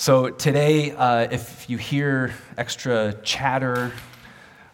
So, 0.00 0.30
today, 0.30 0.92
uh, 0.92 1.26
if 1.28 1.68
you 1.68 1.76
hear 1.76 2.32
extra 2.56 3.14
chatter, 3.24 3.90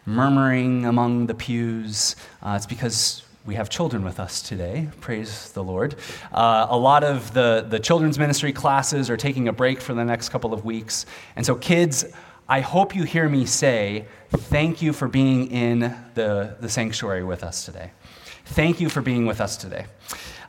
murmuring 0.05 0.85
among 0.85 1.25
the 1.25 1.33
pews, 1.33 2.15
uh, 2.43 2.53
it's 2.55 2.67
because 2.67 3.23
we 3.43 3.55
have 3.55 3.67
children 3.67 4.03
with 4.03 4.19
us 4.19 4.43
today. 4.43 4.87
Praise 5.01 5.51
the 5.53 5.63
Lord. 5.63 5.95
Uh, 6.31 6.67
a 6.69 6.77
lot 6.77 7.03
of 7.03 7.33
the, 7.33 7.65
the 7.67 7.79
children's 7.79 8.19
ministry 8.19 8.53
classes 8.53 9.09
are 9.09 9.17
taking 9.17 9.47
a 9.47 9.51
break 9.51 9.81
for 9.81 9.95
the 9.95 10.05
next 10.05 10.29
couple 10.29 10.53
of 10.53 10.63
weeks. 10.63 11.07
And 11.35 11.43
so, 11.43 11.55
kids, 11.55 12.05
I 12.47 12.59
hope 12.59 12.95
you 12.95 13.03
hear 13.03 13.27
me 13.27 13.47
say, 13.47 14.05
thank 14.29 14.83
you 14.83 14.93
for 14.93 15.07
being 15.07 15.49
in 15.49 15.79
the, 16.13 16.55
the 16.59 16.69
sanctuary 16.69 17.23
with 17.23 17.43
us 17.43 17.65
today. 17.65 17.89
Thank 18.45 18.79
you 18.79 18.89
for 18.89 19.01
being 19.01 19.25
with 19.25 19.41
us 19.41 19.57
today. 19.57 19.87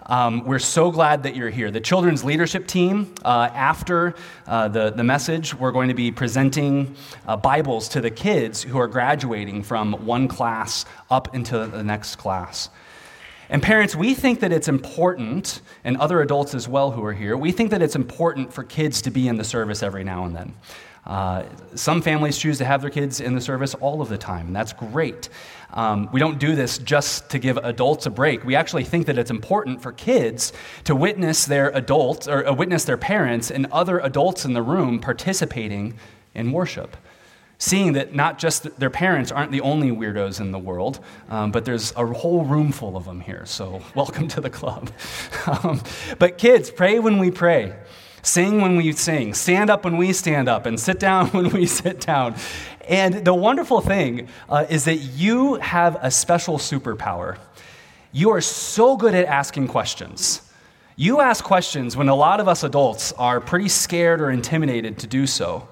Um, 0.08 0.44
we're 0.44 0.60
so 0.60 0.92
glad 0.92 1.24
that 1.24 1.34
you're 1.34 1.50
here. 1.50 1.72
The 1.72 1.80
children's 1.80 2.22
leadership 2.22 2.68
team, 2.68 3.12
uh, 3.24 3.50
after 3.52 4.14
uh, 4.46 4.68
the, 4.68 4.90
the 4.90 5.02
message, 5.02 5.52
we're 5.52 5.72
going 5.72 5.88
to 5.88 5.94
be 5.94 6.12
presenting 6.12 6.94
uh, 7.26 7.36
Bibles 7.36 7.88
to 7.88 8.00
the 8.00 8.10
kids 8.10 8.62
who 8.62 8.78
are 8.78 8.86
graduating 8.86 9.64
from 9.64 9.94
one 10.06 10.28
class 10.28 10.84
up 11.10 11.34
into 11.34 11.66
the 11.66 11.82
next 11.82 12.16
class. 12.16 12.70
And 13.48 13.60
parents, 13.60 13.96
we 13.96 14.14
think 14.14 14.40
that 14.40 14.52
it's 14.52 14.68
important, 14.68 15.60
and 15.82 15.96
other 15.96 16.20
adults 16.20 16.54
as 16.54 16.68
well 16.68 16.92
who 16.92 17.04
are 17.04 17.12
here, 17.12 17.36
we 17.36 17.50
think 17.50 17.70
that 17.70 17.82
it's 17.82 17.96
important 17.96 18.52
for 18.52 18.62
kids 18.62 19.02
to 19.02 19.10
be 19.10 19.26
in 19.26 19.36
the 19.36 19.44
service 19.44 19.82
every 19.82 20.04
now 20.04 20.24
and 20.24 20.36
then. 20.36 20.54
Uh, 21.06 21.44
some 21.74 22.02
families 22.02 22.36
choose 22.36 22.58
to 22.58 22.64
have 22.64 22.80
their 22.80 22.90
kids 22.90 23.20
in 23.20 23.34
the 23.34 23.40
service 23.40 23.74
all 23.74 24.02
of 24.02 24.08
the 24.08 24.18
time, 24.18 24.48
and 24.48 24.56
that's 24.56 24.72
great. 24.72 25.28
Um, 25.72 26.08
we 26.12 26.18
don't 26.18 26.38
do 26.38 26.56
this 26.56 26.78
just 26.78 27.30
to 27.30 27.38
give 27.38 27.58
adults 27.58 28.06
a 28.06 28.10
break. 28.10 28.44
We 28.44 28.56
actually 28.56 28.84
think 28.84 29.06
that 29.06 29.18
it's 29.18 29.30
important 29.30 29.82
for 29.82 29.92
kids 29.92 30.52
to 30.84 30.96
witness 30.96 31.44
their 31.44 31.68
adults 31.70 32.26
or 32.26 32.46
uh, 32.46 32.52
witness 32.52 32.84
their 32.84 32.96
parents 32.96 33.50
and 33.50 33.66
other 33.66 34.00
adults 34.00 34.44
in 34.44 34.52
the 34.52 34.62
room 34.62 34.98
participating 34.98 35.94
in 36.34 36.50
worship. 36.50 36.96
Seeing 37.58 37.94
that 37.94 38.14
not 38.14 38.38
just 38.38 38.78
their 38.78 38.90
parents 38.90 39.32
aren't 39.32 39.50
the 39.50 39.62
only 39.62 39.90
weirdos 39.90 40.40
in 40.40 40.50
the 40.50 40.58
world, 40.58 41.00
um, 41.30 41.52
but 41.52 41.64
there's 41.64 41.92
a 41.96 42.04
whole 42.04 42.44
room 42.44 42.70
full 42.70 42.96
of 42.96 43.06
them 43.06 43.20
here. 43.20 43.46
So, 43.46 43.80
welcome 43.94 44.28
to 44.28 44.40
the 44.40 44.50
club. 44.50 44.90
um, 45.46 45.80
but, 46.18 46.36
kids, 46.36 46.70
pray 46.70 46.98
when 46.98 47.18
we 47.18 47.30
pray. 47.30 47.74
Sing 48.26 48.60
when 48.60 48.74
we 48.74 48.90
sing, 48.90 49.34
stand 49.34 49.70
up 49.70 49.84
when 49.84 49.96
we 49.96 50.12
stand 50.12 50.48
up, 50.48 50.66
and 50.66 50.80
sit 50.80 50.98
down 50.98 51.28
when 51.30 51.48
we 51.50 51.64
sit 51.64 52.00
down. 52.00 52.34
And 52.88 53.24
the 53.24 53.32
wonderful 53.32 53.80
thing 53.80 54.26
uh, 54.48 54.66
is 54.68 54.84
that 54.86 54.96
you 54.96 55.54
have 55.54 55.96
a 56.02 56.10
special 56.10 56.58
superpower. 56.58 57.38
You 58.10 58.30
are 58.30 58.40
so 58.40 58.96
good 58.96 59.14
at 59.14 59.26
asking 59.26 59.68
questions. 59.68 60.42
You 60.96 61.20
ask 61.20 61.44
questions 61.44 61.96
when 61.96 62.08
a 62.08 62.16
lot 62.16 62.40
of 62.40 62.48
us 62.48 62.64
adults 62.64 63.12
are 63.12 63.40
pretty 63.40 63.68
scared 63.68 64.20
or 64.20 64.30
intimidated 64.30 64.98
to 64.98 65.06
do 65.06 65.28
so. 65.28 65.68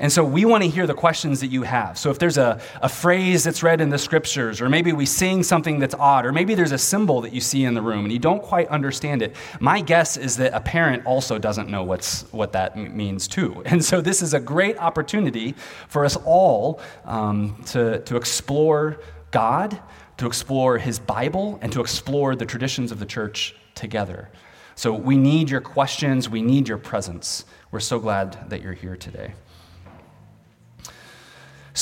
And 0.00 0.12
so 0.12 0.22
we 0.22 0.44
want 0.44 0.62
to 0.62 0.70
hear 0.70 0.86
the 0.86 0.94
questions 0.94 1.40
that 1.40 1.48
you 1.48 1.64
have. 1.64 1.98
So 1.98 2.10
if 2.10 2.20
there's 2.20 2.38
a, 2.38 2.60
a 2.80 2.88
phrase 2.88 3.42
that's 3.42 3.64
read 3.64 3.80
in 3.80 3.88
the 3.88 3.98
scriptures, 3.98 4.60
or 4.60 4.68
maybe 4.68 4.92
we 4.92 5.04
sing 5.04 5.42
something 5.42 5.80
that's 5.80 5.94
odd, 5.94 6.24
or 6.24 6.32
maybe 6.32 6.54
there's 6.54 6.70
a 6.70 6.78
symbol 6.78 7.20
that 7.22 7.32
you 7.32 7.40
see 7.40 7.64
in 7.64 7.74
the 7.74 7.82
room 7.82 8.04
and 8.04 8.12
you 8.12 8.20
don't 8.20 8.42
quite 8.42 8.68
understand 8.68 9.22
it, 9.22 9.34
my 9.58 9.80
guess 9.80 10.16
is 10.16 10.36
that 10.36 10.54
a 10.54 10.60
parent 10.60 11.04
also 11.04 11.36
doesn't 11.36 11.68
know 11.68 11.82
what's, 11.82 12.22
what 12.32 12.52
that 12.52 12.76
means 12.76 13.26
too. 13.26 13.62
And 13.78 13.84
so 13.84 14.00
this 14.00 14.22
is 14.22 14.34
a 14.34 14.40
great 14.40 14.78
opportunity 14.78 15.54
for 15.88 16.04
us 16.04 16.16
all 16.24 16.80
um, 17.04 17.62
to, 17.66 18.00
to 18.00 18.16
explore 18.16 19.00
God, 19.30 19.78
to 20.16 20.26
explore 20.26 20.78
His 20.78 20.98
Bible, 20.98 21.58
and 21.60 21.70
to 21.72 21.80
explore 21.80 22.34
the 22.34 22.46
traditions 22.46 22.90
of 22.92 22.98
the 22.98 23.06
church 23.06 23.54
together. 23.74 24.30
So 24.74 24.92
we 24.92 25.16
need 25.16 25.50
your 25.50 25.60
questions, 25.60 26.28
we 26.28 26.40
need 26.40 26.68
your 26.68 26.78
presence. 26.78 27.44
We're 27.70 27.80
so 27.80 27.98
glad 27.98 28.48
that 28.50 28.62
you're 28.62 28.72
here 28.72 28.96
today. 28.96 29.34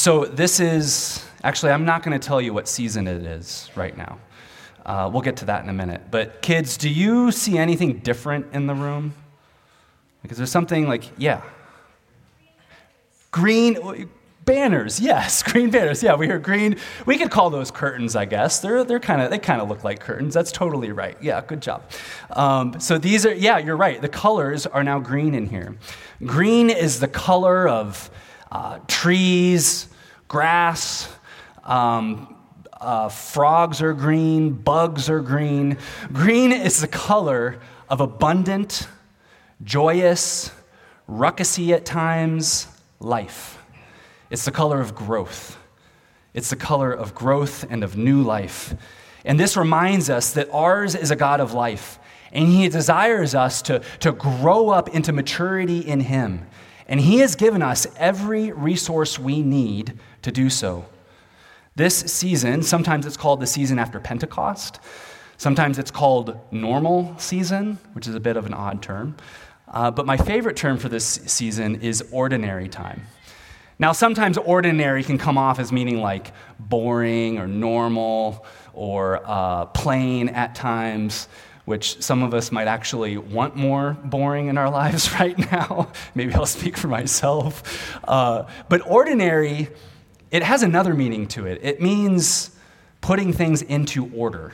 So, 0.06 0.24
this 0.24 0.60
is 0.60 1.26
actually, 1.42 1.72
I'm 1.72 1.84
not 1.84 2.04
going 2.04 2.16
to 2.16 2.24
tell 2.24 2.40
you 2.40 2.54
what 2.54 2.68
season 2.68 3.08
it 3.08 3.24
is 3.24 3.68
right 3.74 3.96
now. 3.96 4.20
Uh, 4.84 5.10
we'll 5.12 5.20
get 5.20 5.38
to 5.38 5.46
that 5.46 5.64
in 5.64 5.68
a 5.68 5.72
minute. 5.72 6.12
But, 6.12 6.42
kids, 6.42 6.76
do 6.76 6.88
you 6.88 7.32
see 7.32 7.58
anything 7.58 7.98
different 7.98 8.46
in 8.52 8.68
the 8.68 8.74
room? 8.74 9.14
Because 10.22 10.38
there's 10.38 10.52
something 10.52 10.86
like, 10.86 11.10
yeah. 11.18 11.42
Green 13.32 14.08
banners, 14.44 15.00
yes, 15.00 15.42
green 15.52 15.70
banners. 15.70 16.04
Yeah, 16.04 16.14
we 16.14 16.26
hear 16.26 16.38
green. 16.38 16.76
We 17.04 17.18
could 17.18 17.32
call 17.32 17.50
those 17.50 17.72
curtains, 17.72 18.14
I 18.14 18.26
guess. 18.26 18.60
They're, 18.60 18.84
they're 18.84 19.00
kind 19.00 19.20
of 19.20 19.32
they 19.32 19.40
kind 19.40 19.60
of 19.60 19.68
look 19.68 19.82
like 19.82 19.98
curtains. 19.98 20.34
That's 20.34 20.52
totally 20.52 20.92
right. 20.92 21.16
Yeah, 21.20 21.42
good 21.44 21.60
job. 21.60 21.82
Um, 22.30 22.78
so 22.78 22.96
these 22.96 23.26
are 23.26 23.34
yeah, 23.34 23.58
you're 23.58 23.76
right. 23.76 24.00
The 24.00 24.08
colors 24.08 24.68
are 24.68 24.84
now 24.84 25.00
green 25.00 25.34
in 25.34 25.48
here. 25.48 25.74
Green 26.24 26.70
is 26.70 27.00
the 27.00 27.08
color 27.08 27.68
of 27.68 28.08
uh, 28.52 28.78
trees, 28.86 29.88
grass, 30.28 31.08
um, 31.64 32.36
uh, 32.80 33.08
frogs 33.08 33.80
are 33.80 33.94
green, 33.94 34.52
bugs 34.52 35.08
are 35.08 35.20
green. 35.20 35.78
Green 36.12 36.52
is 36.52 36.80
the 36.80 36.88
color 36.88 37.58
of 37.88 38.00
abundant, 38.00 38.88
joyous, 39.64 40.50
ruckusy 41.08 41.72
at 41.72 41.84
times 41.84 42.68
life. 43.00 43.58
It's 44.30 44.44
the 44.44 44.50
color 44.50 44.80
of 44.80 44.94
growth. 44.94 45.58
It's 46.34 46.50
the 46.50 46.56
color 46.56 46.92
of 46.92 47.14
growth 47.14 47.64
and 47.70 47.82
of 47.82 47.96
new 47.96 48.22
life. 48.22 48.74
And 49.24 49.40
this 49.40 49.56
reminds 49.56 50.10
us 50.10 50.32
that 50.32 50.50
ours 50.52 50.94
is 50.94 51.10
a 51.10 51.16
God 51.16 51.40
of 51.40 51.52
life, 51.52 51.98
and 52.32 52.48
He 52.48 52.68
desires 52.68 53.34
us 53.34 53.62
to, 53.62 53.80
to 54.00 54.12
grow 54.12 54.68
up 54.68 54.94
into 54.94 55.12
maturity 55.12 55.80
in 55.80 56.00
Him. 56.00 56.46
And 56.86 57.00
He 57.00 57.18
has 57.18 57.34
given 57.34 57.62
us 57.62 57.86
every 57.96 58.52
resource 58.52 59.18
we 59.18 59.42
need 59.42 59.98
to 60.26 60.32
do 60.32 60.50
so. 60.50 60.84
This 61.76 61.96
season, 61.96 62.62
sometimes 62.62 63.06
it's 63.06 63.16
called 63.16 63.38
the 63.38 63.46
season 63.46 63.78
after 63.78 64.00
Pentecost. 64.00 64.80
Sometimes 65.36 65.78
it's 65.78 65.92
called 65.92 66.36
normal 66.50 67.14
season, 67.16 67.78
which 67.92 68.08
is 68.08 68.14
a 68.16 68.20
bit 68.20 68.36
of 68.36 68.44
an 68.44 68.52
odd 68.52 68.82
term. 68.82 69.16
Uh, 69.68 69.92
but 69.92 70.04
my 70.04 70.16
favorite 70.16 70.56
term 70.56 70.78
for 70.78 70.88
this 70.88 71.04
season 71.04 71.76
is 71.80 72.02
ordinary 72.10 72.68
time. 72.68 73.02
Now, 73.78 73.92
sometimes 73.92 74.36
ordinary 74.36 75.04
can 75.04 75.16
come 75.16 75.38
off 75.38 75.60
as 75.60 75.70
meaning 75.70 76.00
like 76.00 76.32
boring 76.58 77.38
or 77.38 77.46
normal 77.46 78.44
or 78.72 79.20
uh, 79.24 79.66
plain 79.66 80.28
at 80.30 80.56
times 80.56 81.28
which 81.66 82.00
some 82.00 82.22
of 82.22 82.32
us 82.32 82.50
might 82.50 82.68
actually 82.68 83.18
want 83.18 83.56
more 83.56 83.96
boring 84.04 84.46
in 84.46 84.56
our 84.56 84.70
lives 84.82 85.12
right 85.20 85.38
now. 85.52 85.92
Maybe 86.14 86.32
I'll 86.32 86.46
speak 86.46 86.78
for 86.78 86.88
myself. 86.88 88.00
Uh, 88.08 88.44
but 88.68 88.88
ordinary, 88.88 89.68
it 90.30 90.42
has 90.42 90.62
another 90.62 90.94
meaning 90.94 91.26
to 91.28 91.46
it. 91.46 91.60
It 91.62 91.80
means 91.80 92.50
putting 93.00 93.32
things 93.32 93.62
into 93.62 94.10
order, 94.14 94.52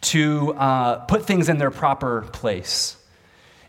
to 0.00 0.52
uh, 0.54 0.96
put 1.04 1.24
things 1.24 1.48
in 1.48 1.58
their 1.58 1.70
proper 1.70 2.22
place. 2.32 2.96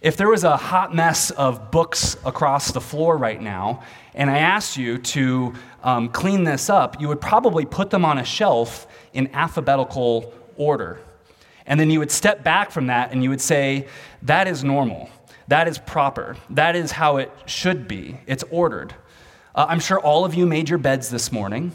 If 0.02 0.18
there 0.18 0.30
was 0.30 0.44
a 0.44 0.58
hot 0.58 0.96
mess 0.96 1.30
of 1.30 1.70
books 1.70 2.18
across 2.26 2.72
the 2.72 2.82
floor 2.82 3.18
right 3.18 3.40
now, 3.40 3.84
and 4.16 4.32
I 4.32 4.40
asked 4.40 4.76
you 4.76 4.98
to 4.98 5.54
um, 5.84 6.10
clean 6.10 6.44
this 6.44 6.70
up, 6.70 7.00
you 7.00 7.08
would 7.08 7.22
probably 7.22 7.66
put 7.66 7.92
them 7.92 8.04
on 8.04 8.18
a 8.18 8.26
shelf 8.26 8.88
in 9.14 9.30
alphabetical 9.34 10.34
order. 10.58 11.00
And 11.68 11.80
then 11.80 11.92
you 11.92 12.00
would 12.00 12.12
step 12.12 12.44
back 12.44 12.72
from 12.72 12.88
that 12.88 13.12
and 13.12 13.24
you 13.24 13.30
would 13.30 13.42
say, 13.42 13.88
that 14.24 14.48
is 14.48 14.64
normal. 14.64 15.10
That 15.48 15.68
is 15.68 15.78
proper. 15.78 16.36
That 16.50 16.76
is 16.76 16.92
how 16.92 17.18
it 17.18 17.32
should 17.46 17.88
be. 17.88 18.18
It's 18.26 18.44
ordered. 18.50 18.96
Uh, 19.54 19.66
I'm 19.68 19.80
sure 19.80 20.00
all 20.00 20.24
of 20.24 20.34
you 20.34 20.46
made 20.46 20.70
your 20.70 20.78
beds 20.78 21.10
this 21.10 21.32
morning. 21.32 21.74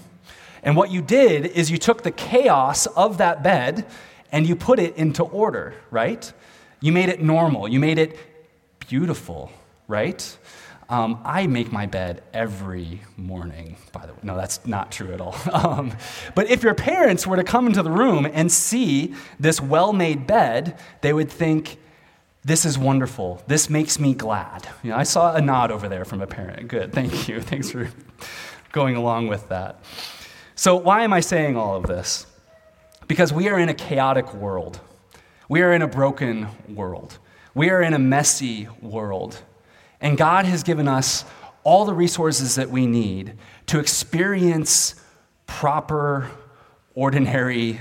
And 0.62 0.76
what 0.76 0.90
you 0.90 1.02
did 1.02 1.46
is 1.46 1.70
you 1.70 1.78
took 1.78 2.02
the 2.02 2.10
chaos 2.10 2.86
of 2.86 3.18
that 3.18 3.42
bed 3.42 3.86
and 4.32 4.46
you 4.46 4.56
put 4.56 4.78
it 4.78 4.96
into 4.96 5.22
order, 5.22 5.74
right? 5.90 6.32
You 6.80 6.92
made 6.92 7.08
it 7.08 7.22
normal. 7.22 7.68
You 7.68 7.78
made 7.78 7.98
it 7.98 8.18
beautiful, 8.88 9.52
right? 9.88 10.36
Um, 10.88 11.20
I 11.24 11.46
make 11.48 11.72
my 11.72 11.86
bed 11.86 12.22
every 12.32 13.00
morning, 13.16 13.76
by 13.92 14.06
the 14.06 14.12
way. 14.12 14.20
No, 14.22 14.36
that's 14.36 14.64
not 14.66 14.92
true 14.92 15.12
at 15.12 15.20
all. 15.20 15.36
Um, 15.52 15.92
but 16.34 16.48
if 16.48 16.62
your 16.62 16.74
parents 16.74 17.26
were 17.26 17.36
to 17.36 17.44
come 17.44 17.66
into 17.66 17.82
the 17.82 17.90
room 17.90 18.26
and 18.30 18.52
see 18.52 19.14
this 19.40 19.60
well 19.60 19.92
made 19.92 20.26
bed, 20.26 20.78
they 21.00 21.12
would 21.12 21.30
think, 21.30 21.78
this 22.46 22.64
is 22.64 22.78
wonderful. 22.78 23.42
This 23.48 23.68
makes 23.68 23.98
me 23.98 24.14
glad. 24.14 24.68
You 24.84 24.90
know, 24.90 24.96
I 24.96 25.02
saw 25.02 25.34
a 25.34 25.40
nod 25.40 25.72
over 25.72 25.88
there 25.88 26.04
from 26.04 26.22
a 26.22 26.28
parent. 26.28 26.68
Good, 26.68 26.92
thank 26.92 27.26
you. 27.26 27.40
Thanks 27.42 27.72
for 27.72 27.90
going 28.70 28.94
along 28.94 29.26
with 29.26 29.48
that. 29.48 29.80
So, 30.54 30.76
why 30.76 31.02
am 31.02 31.12
I 31.12 31.18
saying 31.18 31.56
all 31.56 31.74
of 31.74 31.86
this? 31.88 32.24
Because 33.08 33.32
we 33.32 33.48
are 33.48 33.58
in 33.58 33.68
a 33.68 33.74
chaotic 33.74 34.32
world. 34.32 34.78
We 35.48 35.62
are 35.62 35.72
in 35.72 35.82
a 35.82 35.88
broken 35.88 36.46
world. 36.68 37.18
We 37.52 37.68
are 37.70 37.82
in 37.82 37.94
a 37.94 37.98
messy 37.98 38.68
world. 38.80 39.42
And 40.00 40.16
God 40.16 40.44
has 40.44 40.62
given 40.62 40.86
us 40.86 41.24
all 41.64 41.84
the 41.84 41.94
resources 41.94 42.54
that 42.54 42.70
we 42.70 42.86
need 42.86 43.34
to 43.66 43.80
experience 43.80 44.94
proper, 45.48 46.30
ordinary, 46.94 47.80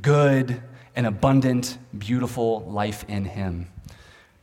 good, 0.00 0.62
and 0.94 1.04
abundant, 1.04 1.78
beautiful 1.98 2.60
life 2.70 3.04
in 3.08 3.24
Him. 3.24 3.70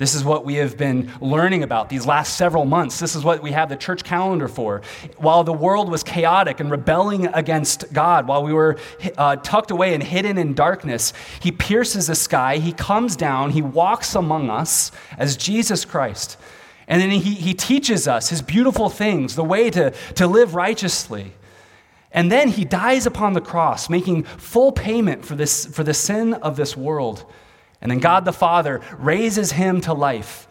This 0.01 0.15
is 0.15 0.23
what 0.23 0.43
we 0.43 0.55
have 0.55 0.77
been 0.77 1.11
learning 1.21 1.61
about 1.61 1.89
these 1.89 2.07
last 2.07 2.35
several 2.35 2.65
months. 2.65 2.99
This 2.99 3.15
is 3.15 3.23
what 3.23 3.43
we 3.43 3.51
have 3.51 3.69
the 3.69 3.75
church 3.75 4.03
calendar 4.03 4.47
for. 4.47 4.81
While 5.17 5.43
the 5.43 5.53
world 5.53 5.91
was 5.91 6.01
chaotic 6.01 6.59
and 6.59 6.71
rebelling 6.71 7.27
against 7.27 7.93
God, 7.93 8.27
while 8.27 8.41
we 8.41 8.51
were 8.51 8.79
uh, 9.15 9.35
tucked 9.35 9.69
away 9.69 9.93
and 9.93 10.01
hidden 10.01 10.39
in 10.39 10.55
darkness, 10.55 11.13
He 11.39 11.51
pierces 11.51 12.07
the 12.07 12.15
sky, 12.15 12.57
He 12.57 12.73
comes 12.73 13.15
down, 13.15 13.51
He 13.51 13.61
walks 13.61 14.15
among 14.15 14.49
us 14.49 14.91
as 15.19 15.37
Jesus 15.37 15.85
Christ. 15.85 16.35
And 16.87 16.99
then 16.99 17.11
He, 17.11 17.35
he 17.35 17.53
teaches 17.53 18.07
us 18.07 18.29
His 18.29 18.41
beautiful 18.41 18.89
things, 18.89 19.35
the 19.35 19.43
way 19.43 19.69
to, 19.69 19.91
to 20.15 20.25
live 20.25 20.55
righteously. 20.55 21.33
And 22.11 22.31
then 22.31 22.47
He 22.47 22.65
dies 22.65 23.05
upon 23.05 23.33
the 23.33 23.39
cross, 23.39 23.87
making 23.87 24.23
full 24.23 24.71
payment 24.71 25.23
for, 25.23 25.35
this, 25.35 25.67
for 25.67 25.83
the 25.83 25.93
sin 25.93 26.33
of 26.33 26.55
this 26.55 26.75
world. 26.75 27.31
And 27.81 27.89
then 27.89 27.99
God 27.99 28.25
the 28.25 28.33
Father 28.33 28.81
raises 28.97 29.53
him 29.53 29.81
to 29.81 29.93
life. 29.93 30.47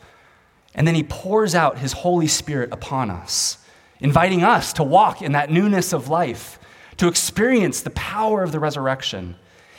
And 0.75 0.87
then 0.87 0.95
he 0.95 1.03
pours 1.03 1.55
out 1.55 1.79
his 1.79 1.93
Holy 1.93 2.27
Spirit 2.27 2.73
upon 2.73 3.11
us, 3.11 3.59
inviting 4.01 4.43
us 4.43 4.73
to 4.75 4.83
walk 4.83 5.23
in 5.23 5.33
that 5.33 5.51
newness 5.51 5.93
of 5.93 6.09
life, 6.09 6.59
to 6.97 7.09
experience 7.09 7.81
the 7.81 7.91
power 7.91 8.43
of 8.43 8.53
the 8.53 8.61
resurrection. 8.61 9.37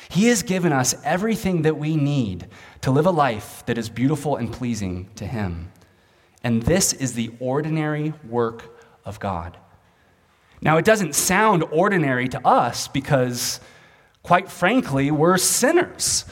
He 0.09 0.27
has 0.27 0.43
given 0.43 0.73
us 0.73 0.95
everything 1.03 1.61
that 1.61 1.77
we 1.77 1.95
need 1.95 2.47
to 2.81 2.91
live 2.91 3.05
a 3.05 3.11
life 3.11 3.63
that 3.65 3.77
is 3.77 3.89
beautiful 3.89 4.35
and 4.35 4.51
pleasing 4.51 5.09
to 5.15 5.25
him. 5.25 5.71
And 6.43 6.63
this 6.63 6.93
is 6.93 7.13
the 7.13 7.31
ordinary 7.39 8.13
work 8.27 8.85
of 9.05 9.19
God. 9.19 9.57
Now, 10.61 10.77
it 10.77 10.85
doesn't 10.85 11.15
sound 11.15 11.63
ordinary 11.71 12.27
to 12.29 12.47
us 12.47 12.87
because, 12.87 13.59
quite 14.21 14.49
frankly, 14.49 15.11
we're 15.11 15.37
sinners. 15.37 16.25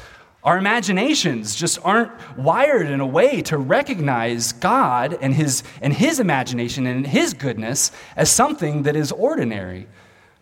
Our 0.43 0.57
imaginations 0.57 1.53
just 1.53 1.79
aren't 1.83 2.11
wired 2.37 2.87
in 2.87 3.01
a 3.01 3.05
way 3.05 3.41
to 3.43 3.57
recognize 3.57 4.53
God 4.53 5.17
and 5.19 5.33
his, 5.33 5.63
and 5.81 5.93
his 5.93 6.19
imagination 6.19 6.85
and 6.87 7.05
his 7.05 7.33
goodness 7.33 7.91
as 8.15 8.31
something 8.31 8.83
that 8.83 8.95
is 8.95 9.11
ordinary. 9.11 9.87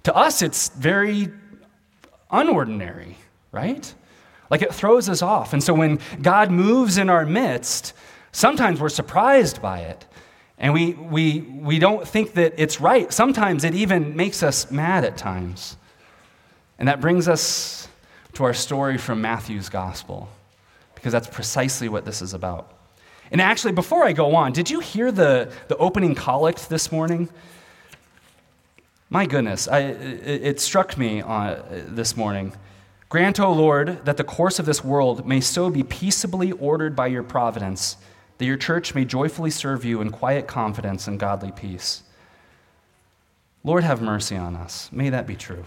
To 0.04 0.16
us, 0.16 0.44
it's 0.44 0.70
very 0.70 1.30
unordinary, 2.32 3.16
right? 3.52 3.94
Like 4.52 4.62
it 4.62 4.74
throws 4.74 5.10
us 5.10 5.24
off. 5.24 5.54
And 5.54 5.64
so 5.64 5.74
when 5.74 6.00
God 6.22 6.52
moves 6.52 7.00
in 7.00 7.10
our 7.10 7.26
midst, 7.26 7.94
sometimes 8.32 8.80
we're 8.80 8.90
surprised 8.90 9.62
by 9.64 9.80
it. 9.80 10.06
And 10.60 10.74
we, 10.74 10.94
we, 10.94 11.42
we 11.42 11.80
don't 11.80 12.08
think 12.08 12.34
that 12.34 12.54
it's 12.58 12.80
right. 12.80 13.12
Sometimes 13.12 13.64
it 13.64 13.74
even 13.74 14.16
makes 14.16 14.44
us 14.44 14.72
mad 14.72 15.06
at 15.06 15.18
times. 15.18 15.76
And 16.80 16.88
that 16.88 17.02
brings 17.02 17.28
us 17.28 17.88
to 18.38 18.44
our 18.44 18.54
story 18.54 19.00
from 19.00 19.20
Matthew's 19.20 19.68
gospel, 19.68 20.30
because 20.94 21.12
that's 21.12 21.28
precisely 21.28 21.90
what 21.90 22.06
this 22.06 22.22
is 22.22 22.36
about. 22.36 22.72
And 23.32 23.42
actually, 23.42 23.74
before 23.74 24.04
I 24.04 24.14
go 24.14 24.36
on, 24.36 24.54
did 24.54 24.70
you 24.70 24.80
hear 24.80 25.12
the, 25.12 25.52
the 25.70 25.78
opening 25.78 26.14
collect 26.14 26.70
this 26.70 26.92
morning? 26.92 27.30
My 29.10 29.26
goodness, 29.26 29.68
I, 29.68 29.80
it, 29.80 30.46
it, 30.46 30.60
struck 30.60 31.00
me 31.00 31.24
uh, 31.24 31.64
this 31.88 32.16
morning. 32.16 32.54
Grant, 33.10 33.40
O 33.40 33.52
Lord, 33.52 34.06
that 34.06 34.18
the 34.18 34.24
course 34.24 34.60
of 34.60 34.68
this 34.68 34.84
world 34.84 35.26
may 35.26 35.42
so 35.42 35.72
be 35.72 35.82
peaceably 35.82 36.52
ordered 36.52 36.96
by 36.96 37.08
your 37.08 37.24
providence, 37.24 37.98
that 38.38 38.46
your 38.46 38.58
church 38.58 38.94
may 38.94 39.04
joyfully 39.04 39.50
serve 39.50 39.84
you 39.84 40.00
in 40.00 40.12
quiet 40.12 40.46
confidence 40.46 41.08
and 41.08 41.20
godly 41.20 41.52
peace. 41.52 42.04
Lord, 43.64 43.84
have 43.84 44.00
mercy 44.00 44.36
on 44.36 44.56
us. 44.56 44.92
May 44.92 45.10
that 45.10 45.26
be 45.26 45.36
true. 45.36 45.64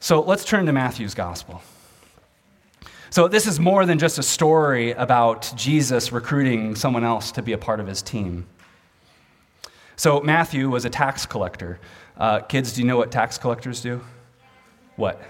So 0.00 0.22
let's 0.22 0.44
turn 0.44 0.66
to 0.66 0.72
Matthew's 0.72 1.14
gospel. 1.14 1.62
So, 3.12 3.26
this 3.26 3.48
is 3.48 3.58
more 3.58 3.86
than 3.86 3.98
just 3.98 4.18
a 4.18 4.22
story 4.22 4.92
about 4.92 5.52
Jesus 5.56 6.12
recruiting 6.12 6.76
someone 6.76 7.02
else 7.02 7.32
to 7.32 7.42
be 7.42 7.52
a 7.52 7.58
part 7.58 7.80
of 7.80 7.88
his 7.88 8.02
team. 8.02 8.46
So, 9.96 10.20
Matthew 10.20 10.70
was 10.70 10.84
a 10.84 10.90
tax 10.90 11.26
collector. 11.26 11.80
Uh, 12.16 12.38
kids, 12.38 12.72
do 12.72 12.82
you 12.82 12.86
know 12.86 12.96
what 12.96 13.10
tax 13.10 13.36
collectors 13.36 13.80
do? 13.80 14.00
What? 14.94 15.20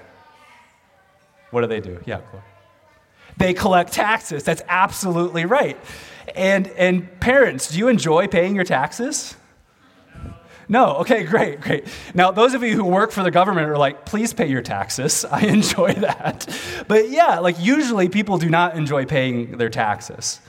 What 1.52 1.62
do 1.62 1.68
they 1.68 1.80
do? 1.80 2.02
Yeah, 2.04 2.20
cool. 2.30 2.42
They 3.38 3.54
collect 3.54 3.94
taxes. 3.94 4.44
That's 4.44 4.62
absolutely 4.68 5.46
right. 5.46 5.78
And, 6.34 6.68
and 6.68 7.18
parents, 7.18 7.70
do 7.70 7.78
you 7.78 7.88
enjoy 7.88 8.28
paying 8.28 8.54
your 8.54 8.64
taxes? 8.64 9.36
No, 10.70 10.98
okay, 10.98 11.24
great, 11.24 11.60
great. 11.60 11.84
Now, 12.14 12.30
those 12.30 12.54
of 12.54 12.62
you 12.62 12.76
who 12.76 12.84
work 12.84 13.10
for 13.10 13.24
the 13.24 13.32
government 13.32 13.68
are 13.68 13.76
like, 13.76 14.06
please 14.06 14.32
pay 14.32 14.46
your 14.46 14.62
taxes. 14.62 15.24
I 15.30 15.40
enjoy 15.46 15.94
that. 15.94 16.46
But 16.86 17.10
yeah, 17.10 17.40
like 17.40 17.56
usually 17.58 18.08
people 18.08 18.38
do 18.38 18.48
not 18.48 18.76
enjoy 18.76 19.04
paying 19.04 19.58
their 19.58 19.68
taxes. 19.68 20.40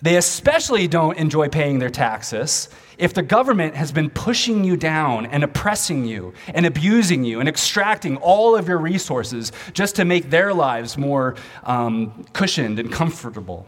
They 0.00 0.16
especially 0.16 0.86
don't 0.86 1.18
enjoy 1.18 1.48
paying 1.48 1.80
their 1.80 1.90
taxes 1.90 2.68
if 2.96 3.12
the 3.12 3.22
government 3.22 3.74
has 3.74 3.90
been 3.90 4.08
pushing 4.08 4.62
you 4.62 4.76
down 4.76 5.26
and 5.26 5.42
oppressing 5.42 6.04
you 6.04 6.32
and 6.48 6.64
abusing 6.64 7.24
you 7.24 7.40
and 7.40 7.48
extracting 7.48 8.16
all 8.18 8.54
of 8.54 8.68
your 8.68 8.78
resources 8.78 9.50
just 9.72 9.96
to 9.96 10.04
make 10.04 10.30
their 10.30 10.54
lives 10.54 10.96
more 10.96 11.34
um, 11.64 12.24
cushioned 12.34 12.78
and 12.78 12.92
comfortable. 12.92 13.66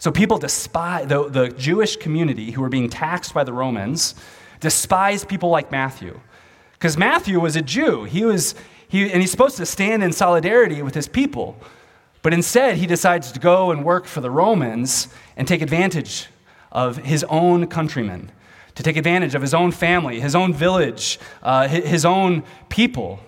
So 0.00 0.10
people 0.10 0.38
despise 0.38 1.06
the, 1.06 1.28
the 1.28 1.48
Jewish 1.50 1.96
community 1.96 2.50
who 2.50 2.60
were 2.60 2.68
being 2.68 2.88
taxed 2.88 3.32
by 3.32 3.44
the 3.44 3.52
Romans 3.52 4.16
despised 4.60 5.28
people 5.28 5.50
like 5.50 5.70
Matthew. 5.70 6.20
Because 6.72 6.96
Matthew 6.96 7.40
was 7.40 7.56
a 7.56 7.62
Jew. 7.62 8.04
He 8.04 8.24
was, 8.24 8.54
he, 8.88 9.10
and 9.10 9.20
he's 9.20 9.30
supposed 9.30 9.56
to 9.56 9.66
stand 9.66 10.02
in 10.02 10.12
solidarity 10.12 10.82
with 10.82 10.94
his 10.94 11.08
people. 11.08 11.56
But 12.22 12.34
instead, 12.34 12.76
he 12.76 12.86
decides 12.86 13.32
to 13.32 13.40
go 13.40 13.70
and 13.70 13.84
work 13.84 14.04
for 14.06 14.20
the 14.20 14.30
Romans 14.30 15.08
and 15.36 15.46
take 15.46 15.62
advantage 15.62 16.26
of 16.72 16.98
his 16.98 17.24
own 17.24 17.66
countrymen, 17.68 18.30
to 18.74 18.82
take 18.82 18.96
advantage 18.96 19.34
of 19.34 19.42
his 19.42 19.54
own 19.54 19.72
family, 19.72 20.20
his 20.20 20.34
own 20.34 20.52
village, 20.52 21.18
uh, 21.42 21.68
his 21.68 22.04
own 22.04 22.42
people. 22.68 23.20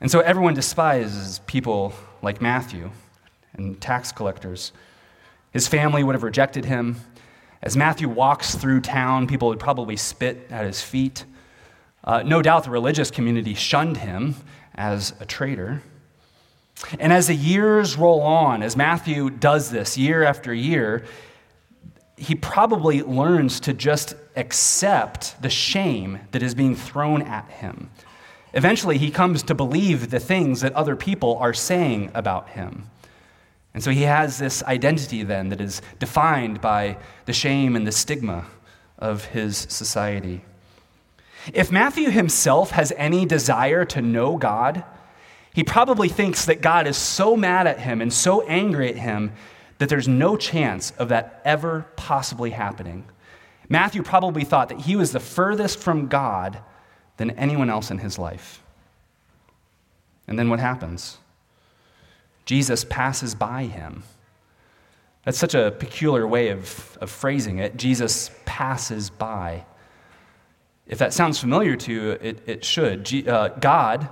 And 0.00 0.10
so 0.10 0.20
everyone 0.20 0.54
despises 0.54 1.40
people 1.46 1.92
like 2.22 2.40
Matthew 2.40 2.90
and 3.54 3.80
tax 3.80 4.12
collectors. 4.12 4.72
His 5.52 5.68
family 5.68 6.02
would 6.02 6.14
have 6.14 6.22
rejected 6.22 6.64
him. 6.64 6.96
As 7.64 7.78
Matthew 7.78 8.10
walks 8.10 8.54
through 8.54 8.82
town, 8.82 9.26
people 9.26 9.48
would 9.48 9.58
probably 9.58 9.96
spit 9.96 10.46
at 10.50 10.66
his 10.66 10.82
feet. 10.82 11.24
Uh, 12.04 12.22
no 12.22 12.42
doubt 12.42 12.64
the 12.64 12.70
religious 12.70 13.10
community 13.10 13.54
shunned 13.54 13.96
him 13.96 14.36
as 14.74 15.14
a 15.18 15.24
traitor. 15.24 15.82
And 17.00 17.10
as 17.10 17.28
the 17.28 17.34
years 17.34 17.96
roll 17.96 18.20
on, 18.20 18.62
as 18.62 18.76
Matthew 18.76 19.30
does 19.30 19.70
this 19.70 19.96
year 19.96 20.24
after 20.24 20.52
year, 20.52 21.06
he 22.18 22.34
probably 22.34 23.00
learns 23.02 23.60
to 23.60 23.72
just 23.72 24.14
accept 24.36 25.40
the 25.40 25.48
shame 25.48 26.18
that 26.32 26.42
is 26.42 26.54
being 26.54 26.76
thrown 26.76 27.22
at 27.22 27.50
him. 27.50 27.90
Eventually, 28.52 28.98
he 28.98 29.10
comes 29.10 29.42
to 29.44 29.54
believe 29.54 30.10
the 30.10 30.20
things 30.20 30.60
that 30.60 30.74
other 30.74 30.96
people 30.96 31.38
are 31.38 31.54
saying 31.54 32.10
about 32.14 32.50
him. 32.50 32.90
And 33.74 33.82
so 33.82 33.90
he 33.90 34.02
has 34.02 34.38
this 34.38 34.62
identity 34.62 35.24
then 35.24 35.48
that 35.48 35.60
is 35.60 35.82
defined 35.98 36.60
by 36.60 36.96
the 37.26 37.32
shame 37.32 37.74
and 37.74 37.86
the 37.86 37.92
stigma 37.92 38.46
of 38.98 39.24
his 39.26 39.66
society. 39.68 40.42
If 41.52 41.70
Matthew 41.70 42.10
himself 42.10 42.70
has 42.70 42.92
any 42.96 43.26
desire 43.26 43.84
to 43.86 44.00
know 44.00 44.38
God, 44.38 44.84
he 45.52 45.64
probably 45.64 46.08
thinks 46.08 46.46
that 46.46 46.62
God 46.62 46.86
is 46.86 46.96
so 46.96 47.36
mad 47.36 47.66
at 47.66 47.80
him 47.80 48.00
and 48.00 48.12
so 48.12 48.42
angry 48.42 48.88
at 48.88 48.96
him 48.96 49.32
that 49.78 49.88
there's 49.88 50.08
no 50.08 50.36
chance 50.36 50.92
of 50.92 51.08
that 51.08 51.42
ever 51.44 51.86
possibly 51.96 52.50
happening. 52.50 53.04
Matthew 53.68 54.02
probably 54.02 54.44
thought 54.44 54.68
that 54.68 54.80
he 54.82 54.96
was 54.96 55.12
the 55.12 55.20
furthest 55.20 55.78
from 55.78 56.06
God 56.06 56.60
than 57.16 57.30
anyone 57.32 57.70
else 57.70 57.90
in 57.90 57.98
his 57.98 58.18
life. 58.18 58.62
And 60.26 60.38
then 60.38 60.48
what 60.48 60.60
happens? 60.60 61.18
Jesus 62.44 62.84
passes 62.84 63.34
by 63.34 63.64
him. 63.64 64.02
That's 65.24 65.38
such 65.38 65.54
a 65.54 65.70
peculiar 65.70 66.26
way 66.26 66.50
of, 66.50 66.98
of 67.00 67.10
phrasing 67.10 67.58
it. 67.58 67.76
Jesus 67.76 68.30
passes 68.44 69.08
by. 69.08 69.64
If 70.86 70.98
that 70.98 71.14
sounds 71.14 71.38
familiar 71.38 71.76
to 71.76 71.92
you, 71.92 72.10
it, 72.10 72.42
it 72.46 72.64
should. 72.64 73.04
G, 73.04 73.26
uh, 73.26 73.48
God 73.48 74.08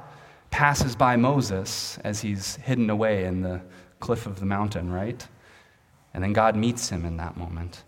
passes 0.51 0.97
by 0.97 1.17
Moses 1.17 1.99
as 2.03 2.23
he's 2.23 2.57
hidden 2.57 2.89
away 2.89 3.25
in 3.25 3.43
the 3.43 3.61
cliff 4.01 4.27
of 4.27 4.41
the 4.41 4.47
mountain, 4.47 4.91
right? 4.91 5.27
And 6.15 6.25
then 6.25 6.33
God 6.33 6.57
meets 6.57 6.89
him 6.89 7.05
in 7.05 7.19
that 7.19 7.37
moment. 7.37 7.85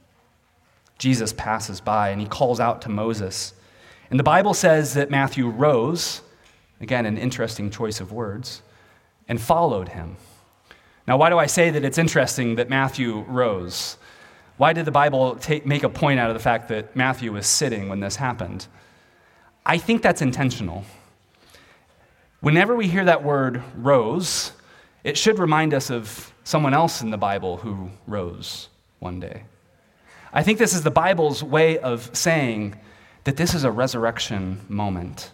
Jesus 0.98 1.32
passes 1.32 1.80
by 1.80 2.10
and 2.10 2.20
he 2.20 2.26
calls 2.26 2.60
out 2.60 2.82
to 2.82 2.88
Moses. 2.88 3.54
And 4.10 4.18
the 4.18 4.24
Bible 4.24 4.54
says 4.54 4.94
that 4.94 5.10
Matthew 5.10 5.48
rose, 5.48 6.20
again, 6.80 7.06
an 7.06 7.16
interesting 7.16 7.70
choice 7.70 8.00
of 8.00 8.12
words, 8.12 8.62
and 9.28 9.40
followed 9.40 9.88
him. 9.88 10.16
Now, 11.06 11.18
why 11.18 11.28
do 11.30 11.38
I 11.38 11.46
say 11.46 11.70
that 11.70 11.84
it's 11.84 11.98
interesting 11.98 12.56
that 12.56 12.70
Matthew 12.70 13.20
rose? 13.28 13.98
Why 14.56 14.72
did 14.72 14.84
the 14.84 14.92
Bible 14.92 15.36
take, 15.36 15.66
make 15.66 15.82
a 15.82 15.88
point 15.88 16.20
out 16.20 16.30
of 16.30 16.34
the 16.34 16.42
fact 16.42 16.68
that 16.68 16.94
Matthew 16.96 17.32
was 17.32 17.46
sitting 17.46 17.88
when 17.88 18.00
this 18.00 18.16
happened? 18.16 18.66
I 19.66 19.78
think 19.78 20.02
that's 20.02 20.22
intentional. 20.22 20.84
Whenever 22.40 22.76
we 22.76 22.88
hear 22.88 23.04
that 23.04 23.24
word 23.24 23.62
rose, 23.76 24.52
it 25.02 25.18
should 25.18 25.38
remind 25.38 25.74
us 25.74 25.90
of 25.90 26.32
someone 26.44 26.74
else 26.74 27.02
in 27.02 27.10
the 27.10 27.18
Bible 27.18 27.58
who 27.58 27.90
rose 28.06 28.68
one 28.98 29.20
day. 29.20 29.44
I 30.32 30.42
think 30.42 30.58
this 30.58 30.74
is 30.74 30.82
the 30.82 30.90
Bible's 30.90 31.42
way 31.42 31.78
of 31.78 32.10
saying 32.12 32.78
that 33.24 33.36
this 33.36 33.54
is 33.54 33.64
a 33.64 33.70
resurrection 33.70 34.60
moment, 34.68 35.32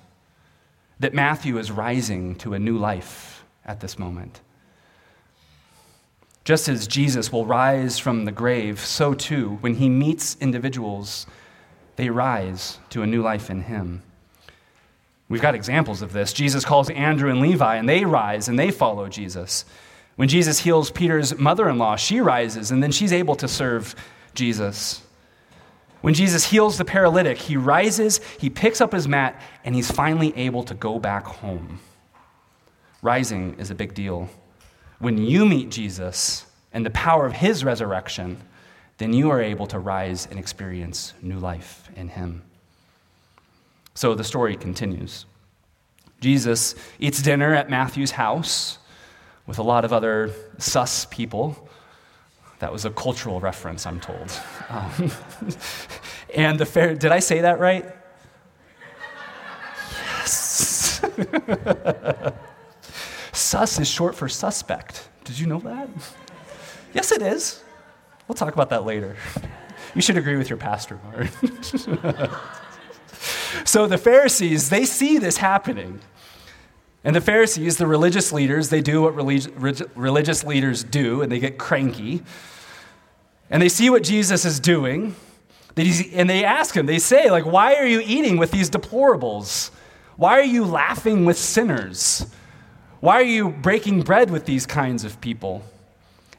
that 0.98 1.14
Matthew 1.14 1.58
is 1.58 1.70
rising 1.70 2.36
to 2.36 2.54
a 2.54 2.58
new 2.58 2.78
life 2.78 3.44
at 3.64 3.80
this 3.80 3.98
moment. 3.98 4.40
Just 6.50 6.68
as 6.68 6.88
Jesus 6.88 7.30
will 7.30 7.46
rise 7.46 8.00
from 8.00 8.24
the 8.24 8.32
grave, 8.32 8.80
so 8.80 9.14
too, 9.14 9.58
when 9.60 9.74
he 9.74 9.88
meets 9.88 10.36
individuals, 10.40 11.28
they 11.94 12.10
rise 12.10 12.80
to 12.88 13.02
a 13.02 13.06
new 13.06 13.22
life 13.22 13.50
in 13.50 13.62
him. 13.62 14.02
We've 15.28 15.40
got 15.40 15.54
examples 15.54 16.02
of 16.02 16.12
this. 16.12 16.32
Jesus 16.32 16.64
calls 16.64 16.90
Andrew 16.90 17.30
and 17.30 17.40
Levi, 17.40 17.76
and 17.76 17.88
they 17.88 18.04
rise 18.04 18.48
and 18.48 18.58
they 18.58 18.72
follow 18.72 19.08
Jesus. 19.08 19.64
When 20.16 20.28
Jesus 20.28 20.58
heals 20.58 20.90
Peter's 20.90 21.38
mother 21.38 21.68
in 21.68 21.78
law, 21.78 21.94
she 21.94 22.20
rises, 22.20 22.72
and 22.72 22.82
then 22.82 22.90
she's 22.90 23.12
able 23.12 23.36
to 23.36 23.46
serve 23.46 23.94
Jesus. 24.34 25.02
When 26.00 26.14
Jesus 26.14 26.50
heals 26.50 26.78
the 26.78 26.84
paralytic, 26.84 27.38
he 27.38 27.56
rises, 27.56 28.18
he 28.40 28.50
picks 28.50 28.80
up 28.80 28.90
his 28.90 29.06
mat, 29.06 29.40
and 29.64 29.76
he's 29.76 29.92
finally 29.92 30.36
able 30.36 30.64
to 30.64 30.74
go 30.74 30.98
back 30.98 31.26
home. 31.26 31.78
Rising 33.02 33.54
is 33.60 33.70
a 33.70 33.76
big 33.76 33.94
deal. 33.94 34.28
When 35.00 35.16
you 35.16 35.46
meet 35.46 35.70
Jesus 35.70 36.44
and 36.72 36.84
the 36.84 36.90
power 36.90 37.26
of 37.26 37.32
his 37.32 37.64
resurrection, 37.64 38.36
then 38.98 39.14
you 39.14 39.30
are 39.30 39.40
able 39.40 39.66
to 39.68 39.78
rise 39.78 40.26
and 40.26 40.38
experience 40.38 41.14
new 41.22 41.38
life 41.38 41.88
in 41.96 42.08
him. 42.08 42.42
So 43.94 44.14
the 44.14 44.24
story 44.24 44.56
continues. 44.56 45.24
Jesus 46.20 46.74
eats 46.98 47.22
dinner 47.22 47.54
at 47.54 47.70
Matthew's 47.70 48.10
house 48.10 48.78
with 49.46 49.58
a 49.58 49.62
lot 49.62 49.86
of 49.86 49.92
other 49.94 50.34
sus 50.58 51.06
people. 51.06 51.68
That 52.58 52.70
was 52.70 52.84
a 52.84 52.90
cultural 52.90 53.40
reference, 53.40 53.86
I'm 53.86 54.00
told. 54.00 54.30
Um, 54.68 55.10
and 56.34 56.58
the 56.58 56.66
fair, 56.66 56.94
did 56.94 57.10
I 57.10 57.20
say 57.20 57.40
that 57.40 57.58
right? 57.58 57.86
Yes. 60.18 61.00
Sus 63.40 63.78
is 63.80 63.88
short 63.88 64.14
for 64.14 64.28
suspect. 64.28 65.08
Did 65.24 65.38
you 65.38 65.46
know 65.46 65.60
that? 65.60 65.88
Yes, 66.92 67.10
it 67.12 67.22
is. 67.22 67.62
We'll 68.28 68.36
talk 68.36 68.52
about 68.52 68.70
that 68.70 68.84
later. 68.84 69.16
You 69.94 70.02
should 70.02 70.16
agree 70.16 70.36
with 70.36 70.48
your 70.48 70.56
pastor, 70.56 71.00
Martin. 71.04 71.62
so 73.64 73.86
the 73.86 73.98
Pharisees, 73.98 74.70
they 74.70 74.84
see 74.84 75.18
this 75.18 75.38
happening. 75.38 76.00
And 77.02 77.16
the 77.16 77.20
Pharisees, 77.20 77.78
the 77.78 77.86
religious 77.86 78.30
leaders, 78.30 78.68
they 78.68 78.82
do 78.82 79.02
what 79.02 79.14
religious 79.14 80.44
leaders 80.44 80.84
do, 80.84 81.22
and 81.22 81.32
they 81.32 81.38
get 81.38 81.58
cranky. 81.58 82.22
And 83.48 83.62
they 83.62 83.70
see 83.70 83.88
what 83.88 84.02
Jesus 84.02 84.44
is 84.44 84.60
doing, 84.60 85.16
and 85.76 86.28
they 86.28 86.44
ask 86.44 86.76
him, 86.76 86.86
they 86.86 86.98
say, 86.98 87.30
like, 87.30 87.46
why 87.46 87.74
are 87.76 87.86
you 87.86 88.02
eating 88.04 88.36
with 88.36 88.50
these 88.50 88.70
deplorables? 88.70 89.70
Why 90.16 90.38
are 90.38 90.44
you 90.44 90.66
laughing 90.66 91.24
with 91.24 91.38
sinners? 91.38 92.26
Why 93.00 93.14
are 93.14 93.22
you 93.22 93.48
breaking 93.48 94.02
bread 94.02 94.30
with 94.30 94.44
these 94.44 94.66
kinds 94.66 95.04
of 95.04 95.20
people? 95.20 95.62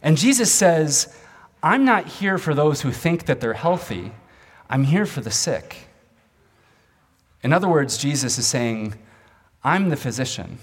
And 0.02 0.18
Jesus 0.18 0.52
says, 0.52 1.16
I'm 1.64 1.86
not 1.86 2.08
here 2.08 2.38
for 2.38 2.54
those 2.54 2.82
who 2.82 2.92
think 2.92 3.26
that 3.26 3.42
they're 3.42 3.54
healthy. 3.54 4.12
I'm 4.70 4.84
here 4.84 5.06
for 5.06 5.22
the 5.22 5.32
sick. 5.32 5.88
In 7.44 7.52
other 7.52 7.68
words, 7.68 7.98
Jesus 7.98 8.38
is 8.38 8.48
saying, 8.48 8.94
I'm 9.64 9.90
the 9.90 9.96
physician, 9.96 10.60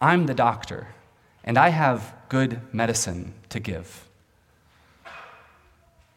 I'm 0.00 0.26
the 0.26 0.34
doctor, 0.34 0.88
and 1.44 1.58
I 1.58 1.68
have 1.68 2.14
good 2.28 2.60
medicine 2.72 3.34
to 3.48 3.60
give. 3.60 4.08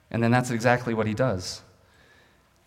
And 0.09 0.23
then 0.23 0.31
that's 0.31 0.51
exactly 0.51 0.93
what 0.93 1.07
he 1.07 1.13
does. 1.13 1.61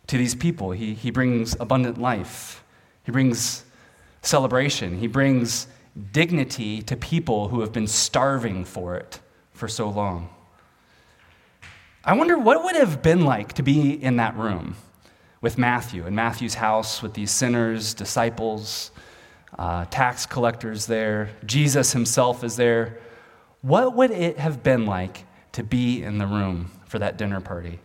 To 0.09 0.19
these 0.19 0.35
people, 0.35 0.73
he, 0.73 0.95
he 0.95 1.11
brings 1.11 1.57
abundant 1.61 1.99
life, 1.99 2.65
he 3.05 3.13
brings 3.13 3.65
celebration, 4.23 4.99
he 4.99 5.07
brings 5.07 5.69
dignity 6.13 6.83
to 6.83 6.97
people 6.97 7.49
who 7.49 7.61
have 7.61 7.73
been 7.73 7.87
starving 7.87 8.65
for 8.65 8.97
it 8.97 9.21
for 9.53 9.69
so 9.69 9.89
long. 9.89 10.29
I 12.05 12.15
wonder 12.15 12.39
what 12.39 12.57
it 12.57 12.65
would 12.65 12.77
have 12.77 13.03
been 13.03 13.25
like 13.25 13.53
to 13.55 13.63
be 13.63 13.93
in 13.93 14.17
that 14.17 14.37
room 14.37 14.77
with 15.41 15.59
Matthew, 15.59 16.07
in 16.07 16.15
Matthew's 16.15 16.55
house 16.55 17.03
with 17.03 17.15
these 17.15 17.31
sinners, 17.31 17.95
disciples, 17.95 18.91
uh, 19.59 19.85
tax 19.87 20.27
collectors 20.27 20.87
there. 20.87 21.31
Jesus 21.45 21.93
himself 21.93 22.43
is 22.43 22.57
there. 22.57 22.99
What 23.63 23.95
would 23.97 24.11
it 24.11 24.39
have 24.39 24.63
been 24.63 24.87
like 24.87 25.25
to 25.53 25.63
be 25.63 26.03
in 26.03 26.19
the 26.19 26.27
room 26.27 26.71
for 26.87 26.99
that 26.99 27.17
dinner 27.17 27.41
party. 27.41 27.79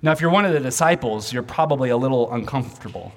Now, 0.00 0.12
if 0.12 0.20
you're 0.20 0.30
one 0.30 0.44
of 0.44 0.52
the 0.52 0.60
disciples, 0.60 1.32
you're 1.32 1.42
probably 1.42 1.90
a 1.90 1.96
little 1.96 2.32
uncomfortable 2.32 3.12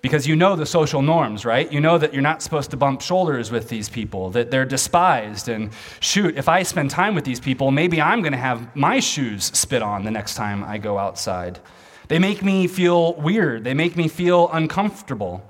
because 0.00 0.26
you 0.26 0.36
know 0.36 0.54
the 0.54 0.66
social 0.66 1.02
norms, 1.02 1.44
right? 1.44 1.70
You 1.72 1.80
know 1.80 1.98
that 1.98 2.12
you're 2.12 2.22
not 2.22 2.42
supposed 2.42 2.70
to 2.70 2.76
bump 2.76 3.00
shoulders 3.00 3.50
with 3.50 3.68
these 3.68 3.88
people, 3.88 4.30
that 4.30 4.50
they're 4.50 4.64
despised. 4.64 5.48
And 5.48 5.70
shoot, 6.00 6.36
if 6.36 6.48
I 6.48 6.62
spend 6.62 6.90
time 6.90 7.14
with 7.14 7.24
these 7.24 7.40
people, 7.40 7.70
maybe 7.70 8.00
I'm 8.00 8.22
going 8.22 8.32
to 8.32 8.38
have 8.38 8.74
my 8.76 9.00
shoes 9.00 9.44
spit 9.46 9.82
on 9.82 10.04
the 10.04 10.10
next 10.10 10.34
time 10.34 10.62
I 10.62 10.78
go 10.78 10.98
outside. 10.98 11.58
They 12.06 12.18
make 12.18 12.42
me 12.42 12.68
feel 12.68 13.14
weird, 13.14 13.64
they 13.64 13.74
make 13.74 13.96
me 13.96 14.08
feel 14.08 14.48
uncomfortable, 14.52 15.44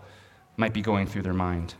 might 0.56 0.72
be 0.72 0.80
going 0.80 1.06
through 1.06 1.22
their 1.22 1.34
mind. 1.34 1.74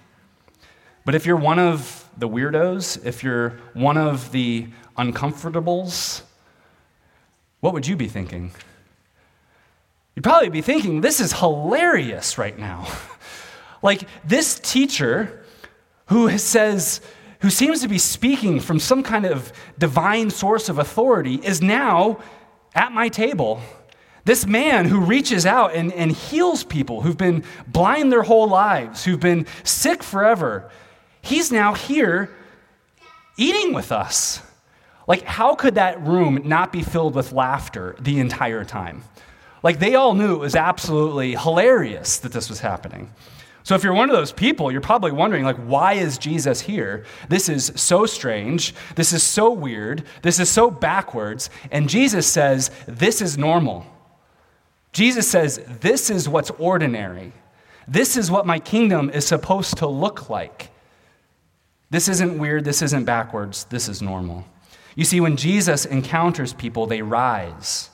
But 1.05 1.15
if 1.15 1.25
you're 1.25 1.37
one 1.37 1.59
of 1.59 2.09
the 2.19 2.29
weirdos, 2.29 3.05
if 3.05 3.25
you're 3.25 3.59
one 3.73 3.97
of 3.97 4.31
the 4.31 4.69
uncomfortables, 4.99 6.23
what 7.61 7.73
would 7.73 7.87
you 7.87 7.97
be 7.97 8.09
thinking? 8.09 8.53
You'd 10.19 10.25
probably 10.25 10.49
be 10.49 10.63
thinking, 10.63 11.01
this 11.01 11.21
is 11.21 11.33
hilarious 11.33 12.39
right 12.39 12.59
now. 12.59 12.89
like 13.83 14.03
this 14.25 14.59
teacher 14.59 15.45
who 16.07 16.37
says, 16.39 17.01
who 17.39 17.51
seems 17.51 17.83
to 17.83 17.89
be 17.89 17.99
speaking 17.99 18.59
from 18.59 18.81
some 18.81 19.05
kind 19.05 19.25
of 19.25 19.53
divine 19.79 20.31
source 20.31 20.69
of 20.69 20.81
authority 20.81 21.37
is 21.37 21.63
now 21.63 22.19
at 22.75 22.91
my 22.91 23.09
table. 23.09 23.61
This 24.25 24.45
man 24.45 24.87
who 24.87 24.99
reaches 24.99 25.47
out 25.47 25.73
and, 25.73 25.93
and 25.93 26.11
heals 26.11 26.65
people 26.65 27.03
who've 27.03 27.17
been 27.17 27.45
blind 27.69 28.11
their 28.11 28.25
whole 28.25 28.49
lives, 28.49 29.05
who've 29.05 29.21
been 29.21 29.47
sick 29.63 30.03
forever, 30.03 30.69
he's 31.23 31.53
now 31.53 31.75
here 31.75 32.29
eating 33.37 33.73
with 33.73 33.93
us. 33.93 34.43
Like, 35.07 35.23
how 35.23 35.55
could 35.55 35.77
that 35.77 36.05
room 36.05 36.43
not 36.45 36.73
be 36.73 36.83
filled 36.83 37.15
with 37.15 37.31
laughter 37.31 37.95
the 38.01 38.19
entire 38.19 38.65
time? 38.65 39.05
Like, 39.63 39.79
they 39.79 39.95
all 39.95 40.15
knew 40.15 40.35
it 40.35 40.39
was 40.39 40.57
absolutely 40.57 41.35
hilarious 41.35 42.19
that 42.19 42.33
this 42.33 42.49
was 42.49 42.61
happening. 42.61 43.11
So, 43.65 43.75
if 43.75 43.85
you're 43.85 43.93
one 43.93 44.09
of 44.09 44.17
those 44.17 44.33
people, 44.33 44.73
you're 44.73 44.81
probably 44.81 45.13
wondering, 45.13 45.45
like, 45.45 45.57
why 45.57 45.95
is 45.95 46.17
Jesus 46.17 46.61
here? 46.61 47.05
This 47.29 47.49
is 47.49 47.73
so 47.75 48.07
strange. 48.07 48.75
This 48.95 49.13
is 49.13 49.23
so 49.23 49.51
weird. 49.51 50.05
This 50.23 50.41
is 50.41 50.49
so 50.49 50.71
backwards. 50.71 51.51
And 51.71 51.89
Jesus 51.89 52.27
says, 52.27 52.71
this 52.87 53.21
is 53.21 53.37
normal. 53.37 53.85
Jesus 54.93 55.29
says, 55.29 55.61
this 55.81 56.09
is 56.09 56.29
what's 56.29 56.51
ordinary. 56.53 57.33
This 57.87 58.17
is 58.17 58.31
what 58.31 58.47
my 58.47 58.59
kingdom 58.59 59.11
is 59.11 59.27
supposed 59.27 59.79
to 59.79 59.87
look 59.87 60.31
like. 60.31 60.71
This 61.91 62.09
isn't 62.09 62.39
weird. 62.39 62.65
This 62.65 62.81
isn't 62.81 63.05
backwards. 63.05 63.65
This 63.65 63.89
is 63.89 64.01
normal. 64.01 64.47
You 64.95 65.05
see, 65.05 65.21
when 65.21 65.37
Jesus 65.37 65.85
encounters 65.85 66.53
people, 66.53 66.87
they 66.87 67.03
rise 67.03 67.91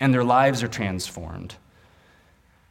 and 0.00 0.12
their 0.12 0.24
lives 0.24 0.62
are 0.62 0.68
transformed. 0.68 1.54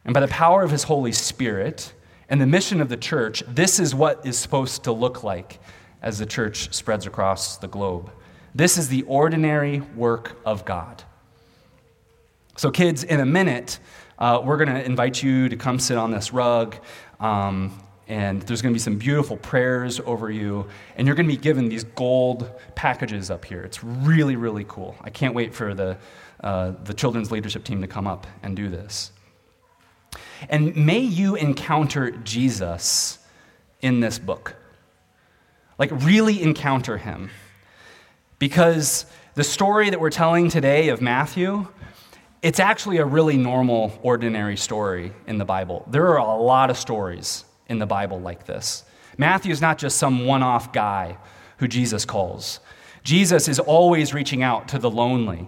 And 0.03 0.13
by 0.13 0.19
the 0.19 0.27
power 0.27 0.63
of 0.63 0.71
his 0.71 0.83
Holy 0.83 1.12
Spirit 1.12 1.93
and 2.27 2.41
the 2.41 2.48
mission 2.48 2.81
of 2.81 2.89
the 2.89 2.98
church, 2.98 3.43
this 3.48 3.79
is 3.79 3.93
what 3.93 4.25
is 4.25 4.38
supposed 4.38 4.83
to 4.86 4.91
look 4.91 5.24
like 5.24 5.59
as 6.01 6.17
the 6.17 6.25
church 6.25 6.74
spreads 6.74 7.05
across 7.05 7.57
the 7.57 7.67
globe. 7.67 8.12
This 8.55 8.77
is 8.77 8.88
the 8.88 9.03
ordinary 9.03 9.81
work 9.95 10.39
of 10.45 10.65
God. 10.65 11.03
So, 12.57 12.71
kids, 12.71 13.03
in 13.03 13.19
a 13.19 13.25
minute, 13.25 13.79
uh, 14.17 14.41
we're 14.43 14.57
going 14.57 14.75
to 14.75 14.83
invite 14.83 15.21
you 15.21 15.48
to 15.50 15.55
come 15.55 15.79
sit 15.79 15.98
on 15.98 16.12
this 16.12 16.33
rug. 16.33 16.75
Um, 17.19 17.79
and 18.09 18.41
there's 18.41 18.63
going 18.63 18.73
to 18.73 18.75
be 18.75 18.81
some 18.81 18.97
beautiful 18.97 19.37
prayers 19.37 19.99
over 19.99 20.31
you, 20.31 20.67
and 20.97 21.05
you're 21.05 21.15
going 21.15 21.27
to 21.27 21.33
be 21.33 21.39
given 21.39 21.69
these 21.69 21.83
gold 21.83 22.49
packages 22.73 23.29
up 23.29 23.45
here. 23.45 23.61
It's 23.61 23.83
really, 23.83 24.35
really 24.35 24.65
cool. 24.67 24.95
I 25.01 25.11
can't 25.11 25.35
wait 25.35 25.53
for 25.53 25.75
the, 25.75 25.95
uh, 26.43 26.73
the 26.83 26.93
children's 26.95 27.31
leadership 27.31 27.63
team 27.63 27.81
to 27.81 27.87
come 27.87 28.07
up 28.07 28.25
and 28.41 28.55
do 28.55 28.67
this. 28.67 29.11
And 30.49 30.75
may 30.75 30.99
you 30.99 31.35
encounter 31.35 32.09
Jesus 32.09 33.19
in 33.81 33.99
this 33.99 34.17
book. 34.17 34.55
Like, 35.77 35.91
really 35.91 36.41
encounter 36.41 36.97
him. 36.97 37.29
Because 38.39 39.05
the 39.35 39.43
story 39.43 39.91
that 39.91 39.99
we're 39.99 40.09
telling 40.09 40.49
today 40.49 40.89
of 40.89 40.99
Matthew, 40.99 41.67
it's 42.41 42.59
actually 42.59 42.97
a 42.97 43.05
really 43.05 43.37
normal, 43.37 43.97
ordinary 44.01 44.57
story 44.57 45.13
in 45.27 45.37
the 45.37 45.45
Bible. 45.45 45.85
There 45.87 46.07
are 46.07 46.17
a 46.17 46.41
lot 46.41 46.71
of 46.71 46.77
stories 46.77 47.45
in 47.69 47.79
the 47.79 47.85
Bible 47.85 48.19
like 48.19 48.45
this. 48.45 48.83
Matthew 49.17 49.51
is 49.51 49.61
not 49.61 49.77
just 49.77 49.97
some 49.97 50.25
one 50.25 50.43
off 50.43 50.73
guy 50.73 51.17
who 51.57 51.67
Jesus 51.67 52.05
calls. 52.05 52.59
Jesus 53.03 53.47
is 53.47 53.59
always 53.59 54.13
reaching 54.13 54.43
out 54.43 54.67
to 54.69 54.79
the 54.79 54.89
lonely, 54.89 55.47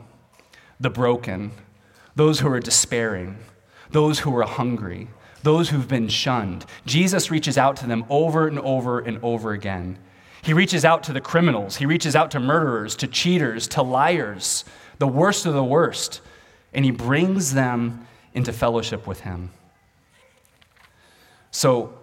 the 0.79 0.89
broken, 0.89 1.51
those 2.15 2.39
who 2.39 2.47
are 2.49 2.59
despairing, 2.59 3.37
those 3.91 4.19
who 4.19 4.35
are 4.37 4.45
hungry, 4.45 5.07
those 5.43 5.69
who've 5.69 5.87
been 5.87 6.07
shunned. 6.07 6.65
Jesus 6.85 7.31
reaches 7.31 7.57
out 7.57 7.75
to 7.77 7.87
them 7.87 8.05
over 8.09 8.47
and 8.47 8.59
over 8.59 8.99
and 8.99 9.19
over 9.23 9.51
again. 9.51 9.97
He 10.41 10.53
reaches 10.53 10.85
out 10.85 11.03
to 11.03 11.13
the 11.13 11.21
criminals, 11.21 11.77
he 11.77 11.85
reaches 11.85 12.15
out 12.15 12.31
to 12.31 12.39
murderers, 12.39 12.95
to 12.97 13.07
cheaters, 13.07 13.67
to 13.69 13.81
liars, 13.81 14.65
the 14.97 15.07
worst 15.07 15.45
of 15.45 15.53
the 15.53 15.63
worst, 15.63 16.21
and 16.73 16.83
he 16.83 16.91
brings 16.91 17.53
them 17.53 18.07
into 18.33 18.53
fellowship 18.53 19.05
with 19.05 19.21
him. 19.21 19.51
So, 21.51 21.93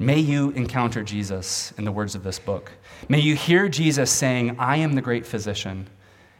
may 0.00 0.18
you 0.18 0.50
encounter 0.52 1.04
Jesus 1.04 1.72
in 1.78 1.84
the 1.84 1.92
words 1.92 2.14
of 2.14 2.24
this 2.24 2.38
book. 2.38 2.72
May 3.08 3.20
you 3.20 3.36
hear 3.36 3.68
Jesus 3.68 4.10
saying, 4.10 4.56
I 4.58 4.78
am 4.78 4.94
the 4.94 5.02
great 5.02 5.26
physician, 5.26 5.88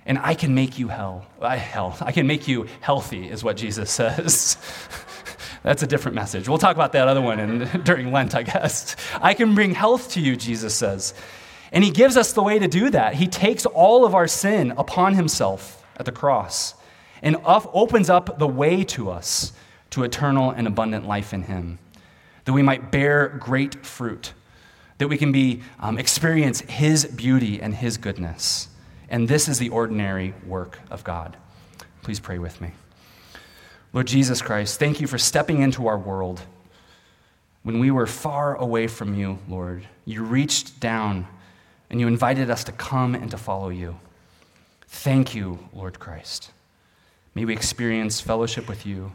and 0.07 0.19
I 0.19 0.35
can 0.35 0.55
make 0.55 0.79
you 0.79 0.89
hell. 0.89 1.27
I, 1.41 1.57
hell. 1.57 1.97
I 2.01 2.11
can 2.11 2.27
make 2.27 2.49
you 2.49 2.67
healthy, 2.81 3.31
is 3.31 3.45
what 3.45 3.57
Jesus 3.59 3.91
says. 3.93 4.57
That's 5.63 5.83
a 5.83 5.87
different 5.87 6.15
message. 6.15 6.49
We'll 6.49 6.59
talk 6.59 6.75
about 6.75 6.93
that 6.93 7.07
other 7.07 7.21
one 7.21 7.39
in, 7.39 7.83
during 7.85 8.11
Lent, 8.11 8.35
I 8.35 8.43
guess. 8.43 8.97
I 9.21 9.35
can 9.35 9.55
bring 9.55 9.75
health 9.75 10.13
to 10.13 10.21
you, 10.21 10.37
Jesus 10.37 10.75
says. 10.75 11.13
And 11.71 11.85
he 11.85 11.91
gives 11.91 12.17
us 12.17 12.33
the 12.33 12.43
way 12.43 12.59
to 12.59 12.67
do 12.67 12.91
that. 12.91 13.15
He 13.15 13.29
takes 13.29 13.67
all 13.67 14.05
of 14.05 14.15
our 14.15 14.27
sin 14.27 14.73
upon 14.77 15.15
himself 15.15 15.85
at 15.97 16.07
the 16.07 16.13
cross 16.13 16.75
and 17.23 17.37
opens 17.45 18.09
up 18.09 18.39
the 18.39 18.49
way 18.49 18.83
to 18.85 19.11
us 19.11 19.53
to 19.91 20.03
eternal 20.03 20.51
and 20.51 20.67
abundant 20.67 21.07
life 21.07 21.35
in 21.35 21.43
him, 21.43 21.79
that 22.45 22.53
we 22.53 22.63
might 22.63 22.91
bear 22.91 23.29
great 23.29 23.85
fruit, 23.85 24.33
that 24.99 25.09
we 25.09 25.17
can 25.17 25.33
be, 25.33 25.63
um, 25.79 25.99
experience 25.99 26.61
his 26.63 27.05
beauty 27.05 27.61
and 27.61 27.75
his 27.75 27.97
goodness. 27.97 28.69
And 29.09 29.29
this 29.29 29.49
is 29.49 29.59
the 29.59 29.71
ordinary 29.71 30.35
work 30.47 30.79
of 30.91 31.05
God. 31.05 31.37
Please 32.03 32.21
pray 32.21 32.39
with 32.39 32.61
me. 32.61 32.71
Lord 33.93 34.07
Jesus 34.07 34.41
Christ, 34.41 34.79
thank 34.79 35.01
you 35.01 35.07
for 35.07 35.19
stepping 35.19 35.63
into 35.63 35.89
our 35.89 35.99
world. 35.99 36.43
When 37.63 37.79
we 37.79 37.91
were 37.91 38.07
far 38.07 38.57
away 38.57 38.87
from 38.87 39.15
you, 39.15 39.39
Lord, 39.49 39.87
you 40.05 40.23
reached 40.23 40.81
down 40.81 41.27
and 41.91 42.01
you 42.01 42.07
invited 42.07 42.51
us 42.51 42.65
to 42.65 42.73
come 42.73 43.15
and 43.15 43.31
to 43.33 43.37
follow 43.37 43.69
you. 43.69 43.99
Thank 44.87 45.35
you, 45.35 45.59
Lord 45.73 45.99
Christ. 45.99 46.53
May 47.35 47.45
we 47.45 47.53
experience 47.53 48.21
fellowship 48.21 48.69
with 48.69 48.87
you. 48.87 49.13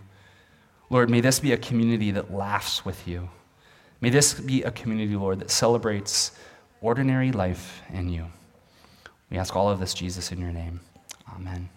Lord, 0.89 1.09
may 1.09 1.21
this 1.21 1.39
be 1.39 1.51
a 1.51 1.57
community 1.57 2.11
that 2.11 2.33
laughs 2.33 2.85
with 2.85 3.07
you. 3.07 3.29
May 4.01 4.09
this 4.09 4.33
be 4.33 4.63
a 4.63 4.71
community, 4.71 5.15
Lord, 5.15 5.39
that 5.39 5.49
celebrates 5.49 6.31
ordinary 6.81 7.31
life 7.31 7.81
in 7.91 8.09
you. 8.09 8.27
We 9.29 9.37
ask 9.37 9.55
all 9.55 9.69
of 9.69 9.79
this, 9.79 9.93
Jesus, 9.93 10.31
in 10.31 10.39
your 10.39 10.51
name. 10.51 10.79
Amen. 11.35 11.69